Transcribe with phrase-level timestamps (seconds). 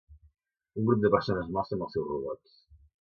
[0.79, 2.57] Un grup de persones mostren els seus robots.